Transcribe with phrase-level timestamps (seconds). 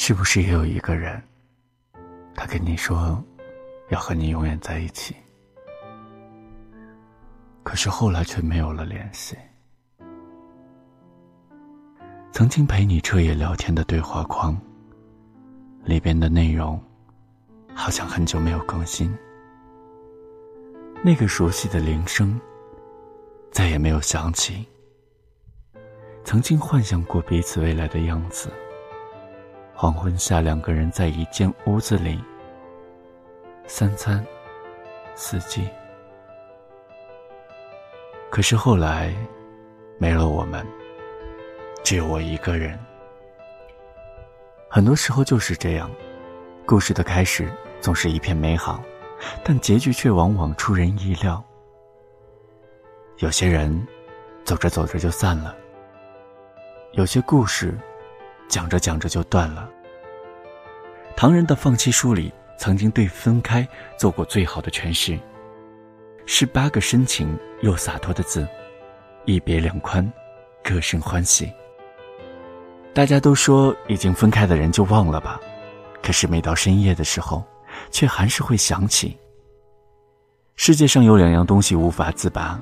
[0.00, 1.20] 是不是也有一个人，
[2.32, 3.20] 他跟你说
[3.88, 5.14] 要和你永远在一起，
[7.64, 9.36] 可是后来却没有了联系？
[12.30, 14.56] 曾经陪你彻夜聊天的对话框，
[15.82, 16.80] 里边的内容
[17.74, 19.12] 好像很久没有更新。
[21.02, 22.40] 那个熟悉的铃声
[23.50, 24.64] 再也没有响起。
[26.22, 28.48] 曾经幻想过彼此未来的样子。
[29.80, 32.20] 黄昏下，两个人在一间屋子里，
[33.68, 34.26] 三餐
[35.14, 35.68] 四季。
[38.28, 39.14] 可是后来，
[39.96, 40.66] 没了我们，
[41.84, 42.76] 只有我一个人。
[44.68, 45.88] 很多时候就是这样，
[46.66, 47.48] 故事的开始
[47.80, 48.82] 总是一片美好，
[49.44, 51.40] 但结局却往往出人意料。
[53.18, 53.86] 有些人，
[54.42, 55.54] 走着走着就散了。
[56.94, 57.78] 有些故事，
[58.48, 59.70] 讲着讲着就断了。
[61.20, 63.66] 唐人的放弃书里曾经对分开
[63.98, 65.18] 做过最好的诠释，
[66.26, 68.46] 是八个深情又洒脱的字：
[69.24, 70.08] 一别两宽，
[70.62, 71.52] 各生欢喜。
[72.94, 75.40] 大家都说已经分开的人就忘了吧，
[76.00, 77.44] 可是每到深夜的时候，
[77.90, 79.18] 却还是会想起。
[80.54, 82.60] 世界上有两样东西无法自拔，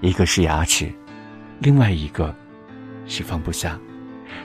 [0.00, 0.88] 一个是牙齿，
[1.58, 2.32] 另外一个。
[3.08, 3.76] 是放不下，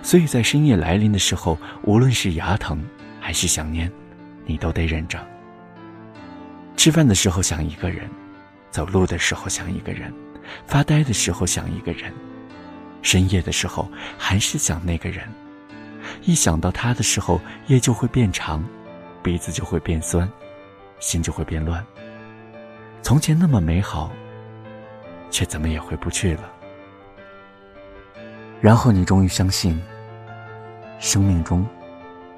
[0.02, 2.84] 所以在深夜来临的时候，无论是牙疼
[3.28, 3.92] 还是想念，
[4.46, 5.20] 你都得忍着。
[6.78, 8.10] 吃饭的时候想一个人，
[8.72, 10.14] 走路的时候想一个人，
[10.66, 12.14] 发呆的时候想一个人，
[13.02, 15.28] 深夜的时候还是想那个人。
[16.24, 18.64] 一想到他的时候，夜就会变长，
[19.22, 20.32] 鼻子就会变酸，
[21.02, 21.86] 心就会变乱。
[23.02, 24.10] 从前那么美好，
[25.30, 26.50] 却怎么也回不去了。
[28.62, 29.78] 然后你终于相信，
[30.98, 31.68] 生命中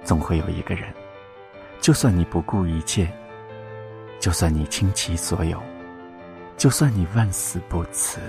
[0.04, 0.94] 总会有一个人，
[1.80, 3.08] 就算你不顾一切，
[4.20, 5.62] 就算你倾其所有，
[6.58, 8.20] 就算你万死不辞，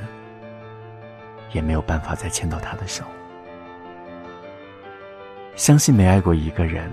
[1.53, 3.05] 也没有办法再牵到他的手。
[5.57, 6.91] 相信没爱过一个人，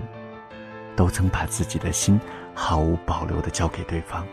[0.96, 2.20] 都曾把自己的心
[2.54, 4.26] 毫无保留的交给对方，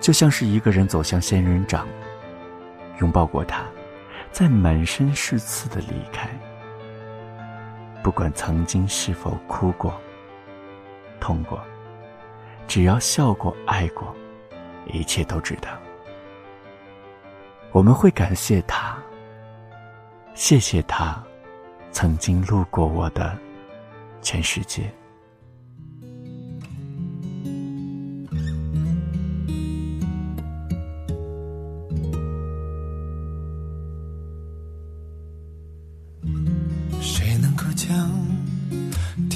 [0.00, 1.88] 就像是一个人走向仙人掌，
[3.00, 3.64] 拥抱过他。
[4.30, 6.28] 再满身是刺的离开，
[8.08, 9.92] 不管曾经是否哭过、
[11.20, 11.62] 痛过，
[12.66, 14.16] 只要笑过、爱过，
[14.86, 15.68] 一切都值得。
[17.70, 18.96] 我们会感谢他，
[20.32, 21.22] 谢谢他，
[21.90, 23.36] 曾经路过我的
[24.22, 24.90] 全世界。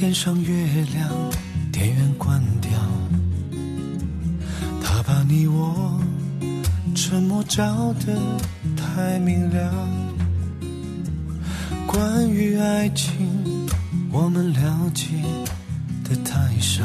[0.00, 0.64] 天上月
[0.94, 1.10] 亮
[1.70, 2.70] 电源关掉？
[4.82, 6.00] 他把你我
[6.94, 8.18] 沉默照得
[8.74, 9.88] 太明了，
[11.86, 13.68] 关于爱情
[14.10, 15.04] 我们了解
[16.02, 16.82] 的太少，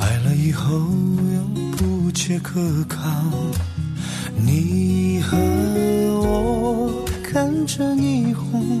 [0.00, 2.98] 爱了以后又不切可靠。
[4.38, 5.36] 你和
[6.22, 8.80] 我看着霓虹，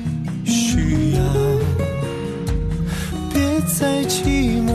[0.91, 1.23] 需要。
[3.33, 4.70] 别再寂寞。